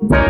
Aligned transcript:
La 0.00 0.24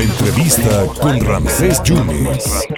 entrevista 0.00 0.86
con 1.02 1.18
Ramsés 1.26 1.82
Yunes. 1.82 2.68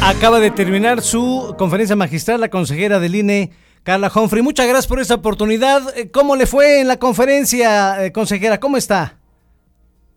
Acaba 0.00 0.38
de 0.38 0.52
terminar 0.52 1.00
su 1.00 1.56
conferencia 1.58 1.96
magistral 1.96 2.40
la 2.40 2.50
consejera 2.50 3.00
del 3.00 3.16
INE, 3.16 3.50
Carla 3.82 4.12
Humphrey. 4.14 4.42
Muchas 4.42 4.68
gracias 4.68 4.86
por 4.86 5.00
esta 5.00 5.16
oportunidad. 5.16 5.82
Eh, 5.98 6.12
¿Cómo 6.12 6.36
le 6.36 6.46
fue 6.46 6.82
en 6.82 6.86
la 6.86 6.98
conferencia, 7.00 8.04
eh, 8.04 8.12
consejera? 8.12 8.60
¿Cómo 8.60 8.76
está? 8.76 9.16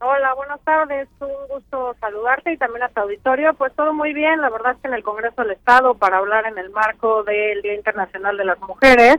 Hola, 0.01 0.35
buenas 0.35 0.61
tardes. 0.61 1.07
Un 1.19 1.47
gusto 1.49 1.95
saludarte 1.99 2.53
y 2.53 2.57
también 2.57 2.83
a 2.83 2.89
tu 2.89 3.01
auditorio. 3.01 3.55
Pues 3.55 3.73
todo 3.73 3.91
muy 3.91 4.13
bien. 4.13 4.39
La 4.39 4.51
verdad 4.51 4.73
es 4.73 4.81
que 4.81 4.87
en 4.87 4.93
el 4.93 5.03
Congreso 5.03 5.41
del 5.41 5.53
Estado, 5.53 5.95
para 5.95 6.17
hablar 6.17 6.45
en 6.45 6.59
el 6.59 6.69
marco 6.69 7.23
del 7.23 7.63
Día 7.63 7.73
Internacional 7.73 8.37
de 8.37 8.45
las 8.45 8.59
Mujeres, 8.59 9.17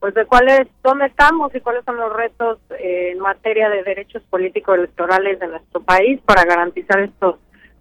pues 0.00 0.14
de 0.14 0.26
cuáles, 0.26 0.68
dónde 0.82 1.06
estamos 1.06 1.54
y 1.54 1.60
cuáles 1.60 1.84
son 1.84 1.96
los 1.96 2.12
retos 2.12 2.58
eh, 2.78 3.12
en 3.12 3.18
materia 3.18 3.68
de 3.68 3.82
derechos 3.82 4.22
políticos 4.30 4.78
electorales 4.78 5.40
de 5.40 5.48
nuestro 5.48 5.82
país 5.82 6.20
para 6.24 6.44
garantizar 6.44 7.00
estos 7.00 7.36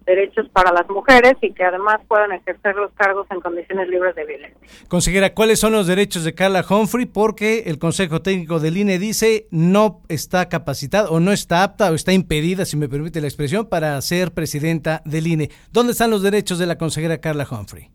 derechos 0.07 0.47
para 0.49 0.71
las 0.71 0.89
mujeres 0.89 1.33
y 1.41 1.53
que 1.53 1.63
además 1.63 1.99
puedan 2.07 2.31
ejercer 2.31 2.75
los 2.75 2.91
cargos 2.93 3.27
en 3.29 3.41
condiciones 3.41 3.89
libres 3.89 4.15
de 4.15 4.25
violencia. 4.25 4.57
Consejera, 4.87 5.33
¿cuáles 5.33 5.59
son 5.59 5.73
los 5.73 5.85
derechos 5.85 6.23
de 6.23 6.33
Carla 6.33 6.65
Humphrey? 6.67 7.05
Porque 7.05 7.63
el 7.67 7.77
Consejo 7.77 8.21
Técnico 8.21 8.59
del 8.59 8.77
INE 8.77 8.97
dice 8.97 9.47
no 9.51 10.01
está 10.07 10.47
capacitada 10.49 11.09
o 11.09 11.19
no 11.19 11.33
está 11.33 11.61
apta 11.61 11.91
o 11.91 11.93
está 11.93 12.13
impedida, 12.13 12.65
si 12.65 12.77
me 12.77 12.87
permite 12.87 13.21
la 13.21 13.27
expresión, 13.27 13.67
para 13.67 14.01
ser 14.01 14.31
presidenta 14.31 15.01
del 15.05 15.27
INE. 15.27 15.49
¿Dónde 15.71 15.91
están 15.91 16.09
los 16.09 16.23
derechos 16.23 16.57
de 16.57 16.67
la 16.67 16.77
consejera 16.77 17.19
Carla 17.19 17.45
Humphrey? 17.49 17.91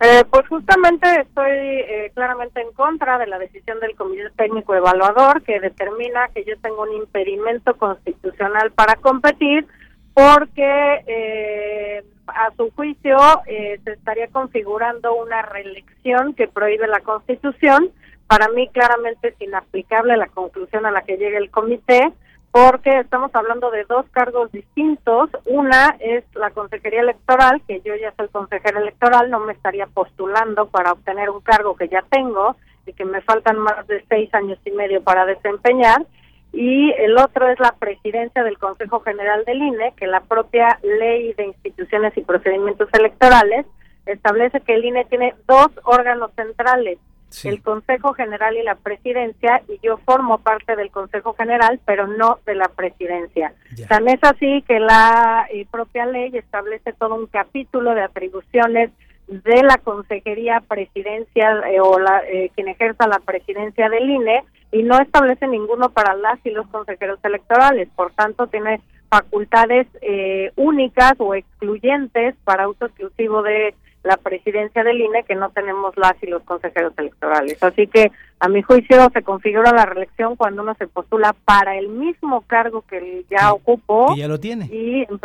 Eh, 0.00 0.24
pues 0.30 0.46
justamente 0.46 1.08
estoy 1.22 1.50
eh, 1.50 2.12
claramente 2.14 2.60
en 2.60 2.72
contra 2.72 3.18
de 3.18 3.26
la 3.26 3.38
decisión 3.38 3.80
del 3.80 3.96
Comité 3.96 4.30
Técnico 4.36 4.74
Evaluador 4.74 5.42
que 5.42 5.58
determina 5.58 6.28
que 6.28 6.44
yo 6.44 6.56
tengo 6.60 6.82
un 6.82 6.92
impedimento 6.92 7.76
constitucional 7.76 8.70
para 8.70 8.94
competir 8.94 9.66
porque 10.14 11.02
eh, 11.06 12.04
a 12.28 12.50
su 12.56 12.70
juicio 12.72 13.16
eh, 13.46 13.80
se 13.82 13.92
estaría 13.92 14.28
configurando 14.28 15.16
una 15.16 15.42
reelección 15.42 16.34
que 16.34 16.46
prohíbe 16.46 16.86
la 16.86 17.00
Constitución. 17.00 17.90
Para 18.28 18.48
mí 18.48 18.68
claramente 18.68 19.28
es 19.28 19.40
inaplicable 19.40 20.16
la 20.16 20.28
conclusión 20.28 20.86
a 20.86 20.92
la 20.92 21.02
que 21.02 21.16
llegue 21.16 21.38
el 21.38 21.50
comité 21.50 22.12
porque 22.50 23.00
estamos 23.00 23.30
hablando 23.34 23.70
de 23.70 23.84
dos 23.84 24.06
cargos 24.10 24.50
distintos. 24.52 25.30
Una 25.44 25.96
es 26.00 26.24
la 26.34 26.50
Consejería 26.50 27.00
Electoral, 27.00 27.62
que 27.66 27.80
yo 27.84 27.94
ya 27.96 28.12
soy 28.16 28.28
consejera 28.28 28.80
electoral, 28.80 29.30
no 29.30 29.40
me 29.40 29.52
estaría 29.52 29.86
postulando 29.86 30.68
para 30.68 30.92
obtener 30.92 31.30
un 31.30 31.40
cargo 31.40 31.76
que 31.76 31.88
ya 31.88 32.04
tengo 32.10 32.56
y 32.86 32.92
que 32.92 33.04
me 33.04 33.20
faltan 33.20 33.58
más 33.58 33.86
de 33.86 34.04
seis 34.08 34.32
años 34.34 34.58
y 34.64 34.70
medio 34.70 35.02
para 35.02 35.26
desempeñar 35.26 36.06
y 36.52 36.92
el 36.92 37.16
otro 37.18 37.48
es 37.48 37.60
la 37.60 37.74
presidencia 37.78 38.42
del 38.42 38.58
Consejo 38.58 39.00
General 39.00 39.44
del 39.44 39.62
INE, 39.62 39.92
que 39.96 40.06
la 40.06 40.20
propia 40.20 40.78
ley 40.82 41.32
de 41.34 41.46
instituciones 41.46 42.16
y 42.16 42.22
procedimientos 42.22 42.88
electorales 42.94 43.66
establece 44.06 44.60
que 44.62 44.74
el 44.74 44.84
INE 44.84 45.04
tiene 45.04 45.34
dos 45.46 45.68
órganos 45.84 46.30
centrales, 46.34 46.98
el 47.44 47.62
Consejo 47.62 48.14
General 48.14 48.56
y 48.56 48.62
la 48.62 48.74
presidencia, 48.74 49.62
y 49.68 49.78
yo 49.82 49.98
formo 49.98 50.38
parte 50.38 50.76
del 50.76 50.90
Consejo 50.90 51.34
General, 51.34 51.78
pero 51.84 52.06
no 52.06 52.38
de 52.46 52.54
la 52.54 52.68
presidencia. 52.68 53.52
Tan 53.88 54.08
es 54.08 54.18
así 54.22 54.62
que 54.66 54.80
la 54.80 55.46
eh, 55.52 55.66
propia 55.70 56.06
ley 56.06 56.30
establece 56.34 56.92
todo 56.94 57.14
un 57.14 57.26
capítulo 57.26 57.94
de 57.94 58.02
atribuciones 58.02 58.90
de 59.28 59.62
la 59.62 59.76
consejería 59.78 60.60
presidencial 60.66 61.62
eh, 61.64 61.80
o 61.80 61.98
la, 61.98 62.22
eh, 62.26 62.50
quien 62.54 62.68
ejerza 62.68 63.06
la 63.06 63.18
presidencia 63.18 63.88
del 63.90 64.08
INE 64.08 64.44
y 64.72 64.82
no 64.82 64.98
establece 65.00 65.46
ninguno 65.46 65.90
para 65.90 66.14
las 66.14 66.44
y 66.44 66.50
los 66.50 66.66
consejeros 66.68 67.18
electorales. 67.22 67.88
Por 67.94 68.12
tanto, 68.12 68.46
tiene 68.46 68.80
facultades 69.10 69.86
eh, 70.00 70.52
únicas 70.56 71.12
o 71.18 71.34
excluyentes 71.34 72.34
para 72.44 72.68
uso 72.68 72.86
exclusivo 72.86 73.42
de 73.42 73.74
la 74.02 74.16
presidencia 74.16 74.84
del 74.84 75.00
INE 75.00 75.24
que 75.24 75.34
no 75.34 75.50
tenemos 75.50 75.96
las 75.96 76.14
y 76.22 76.26
los 76.26 76.42
consejeros 76.42 76.92
electorales. 76.96 77.62
Así 77.62 77.86
que, 77.86 78.10
a 78.40 78.48
mi 78.48 78.62
juicio, 78.62 79.08
se 79.12 79.22
configura 79.22 79.72
la 79.72 79.86
reelección 79.86 80.36
cuando 80.36 80.62
uno 80.62 80.74
se 80.74 80.86
postula 80.86 81.34
para 81.44 81.76
el 81.76 81.88
mismo 81.88 82.42
cargo 82.42 82.82
que 82.82 83.24
ya 83.30 83.52
ocupó. 83.52 84.14
Y 84.14 84.20
ya 84.20 84.28
lo 84.28 84.38
tiene. 84.38 84.66
Y 84.66 85.02
en 85.02 85.18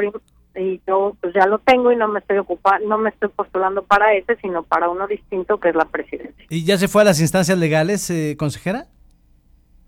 y 0.55 0.79
yo 0.85 1.15
pues 1.19 1.33
ya 1.33 1.47
lo 1.47 1.59
tengo 1.59 1.91
y 1.91 1.95
no 1.95 2.07
me 2.07 2.19
estoy 2.19 2.37
ocupando, 2.37 2.87
no 2.87 2.97
me 2.97 3.09
estoy 3.09 3.29
postulando 3.29 3.83
para 3.83 4.13
ese, 4.13 4.35
sino 4.35 4.63
para 4.63 4.89
uno 4.89 5.07
distinto 5.07 5.59
que 5.59 5.69
es 5.69 5.75
la 5.75 5.85
presidencia. 5.85 6.45
¿Y 6.49 6.63
ya 6.63 6.77
se 6.77 6.87
fue 6.87 7.01
a 7.01 7.05
las 7.05 7.19
instancias 7.19 7.57
legales, 7.57 8.09
eh, 8.09 8.35
consejera? 8.37 8.85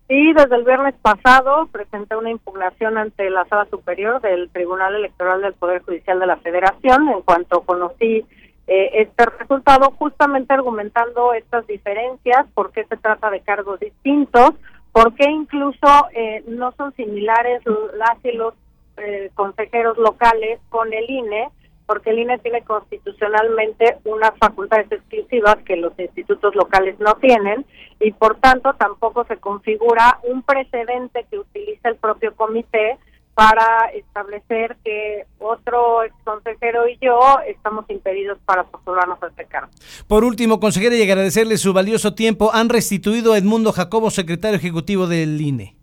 Sí, 0.07 0.33
desde 0.33 0.55
el 0.55 0.63
viernes 0.63 0.93
pasado 1.01 1.67
presenté 1.71 2.15
una 2.15 2.29
impugnación 2.29 2.97
ante 2.97 3.27
la 3.29 3.45
Sala 3.45 3.67
Superior 3.71 4.21
del 4.21 4.49
Tribunal 4.49 4.95
Electoral 4.95 5.41
del 5.41 5.53
Poder 5.53 5.81
Judicial 5.81 6.19
de 6.19 6.27
la 6.27 6.37
Federación 6.37 7.09
en 7.09 7.21
cuanto 7.21 7.61
conocí 7.61 8.23
eh, 8.67 8.89
este 8.93 9.25
resultado, 9.25 9.91
justamente 9.91 10.53
argumentando 10.53 11.33
estas 11.33 11.67
diferencias, 11.67 12.47
por 12.53 12.71
qué 12.71 12.85
se 12.85 12.97
trata 12.97 13.29
de 13.29 13.41
cargos 13.41 13.79
distintos, 13.79 14.55
por 14.91 15.13
qué 15.13 15.29
incluso 15.29 15.87
eh, 16.13 16.43
no 16.47 16.71
son 16.71 16.93
similares 16.95 17.61
las 17.95 18.23
y 18.23 18.31
los 18.31 18.53
eh, 18.97 19.29
consejeros 19.35 19.97
locales 19.97 20.59
con 20.69 20.91
el 20.93 21.09
INE, 21.09 21.49
porque 21.85 22.09
el 22.09 22.19
INE 22.19 22.39
tiene 22.39 22.63
constitucionalmente 22.63 23.97
unas 24.05 24.31
facultades 24.39 24.91
exclusivas 24.91 25.57
que 25.65 25.75
los 25.75 25.93
institutos 25.99 26.55
locales 26.55 26.99
no 26.99 27.13
tienen 27.15 27.65
y 27.99 28.13
por 28.13 28.37
tanto 28.39 28.73
tampoco 28.73 29.25
se 29.25 29.37
configura 29.37 30.19
un 30.23 30.41
precedente 30.41 31.25
que 31.29 31.37
utiliza 31.37 31.89
el 31.89 31.97
propio 31.97 32.33
comité 32.35 32.97
para 33.35 33.89
establecer 33.93 34.77
que 34.83 35.25
otro 35.39 36.03
ex 36.03 36.15
consejero 36.23 36.87
y 36.87 36.97
yo 37.01 37.19
estamos 37.45 37.85
impedidos 37.89 38.39
para 38.45 38.63
postularnos 38.63 39.21
a 39.21 39.27
este 39.27 39.45
cargo. 39.45 39.69
Por 40.07 40.23
último, 40.23 40.59
consejera, 40.61 40.95
y 40.95 41.03
agradecerle 41.03 41.57
su 41.57 41.73
valioso 41.73 42.15
tiempo, 42.15 42.51
han 42.53 42.69
restituido 42.69 43.33
a 43.33 43.37
Edmundo 43.37 43.73
Jacobo, 43.73 44.09
secretario 44.09 44.57
ejecutivo 44.57 45.05
del 45.05 45.39
INE. 45.39 45.75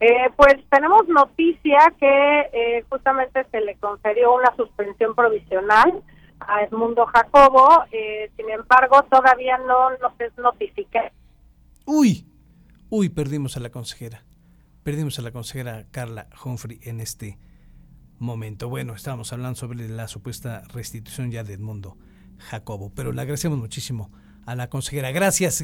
Eh, 0.00 0.30
pues 0.36 0.54
tenemos 0.70 1.08
noticia 1.08 1.92
que 1.98 2.40
eh, 2.52 2.84
justamente 2.88 3.44
se 3.50 3.60
le 3.62 3.76
concedió 3.76 4.32
una 4.34 4.54
suspensión 4.54 5.14
provisional 5.14 6.04
a 6.40 6.62
Edmundo 6.62 7.04
Jacobo, 7.06 7.84
eh, 7.90 8.30
sin 8.36 8.48
embargo 8.50 9.02
todavía 9.10 9.58
no 9.58 9.90
nos 9.98 10.12
es 10.20 10.36
notificado. 10.38 11.08
Uy, 11.84 12.24
uy, 12.90 13.08
perdimos 13.08 13.56
a 13.56 13.60
la 13.60 13.70
consejera, 13.70 14.22
perdimos 14.88 15.18
a 15.18 15.22
la 15.22 15.32
consejera 15.32 15.84
Carla 15.90 16.30
Humphrey 16.42 16.80
en 16.82 17.02
este 17.02 17.38
momento. 18.18 18.70
Bueno, 18.70 18.94
estábamos 18.94 19.30
hablando 19.34 19.54
sobre 19.54 19.86
la 19.86 20.08
supuesta 20.08 20.62
restitución 20.72 21.30
ya 21.30 21.44
de 21.44 21.52
Edmundo 21.52 21.98
Jacobo, 22.38 22.90
pero 22.94 23.12
le 23.12 23.20
agradecemos 23.20 23.58
muchísimo 23.58 24.10
a 24.46 24.54
la 24.54 24.70
consejera. 24.70 25.10
Gracias. 25.10 25.56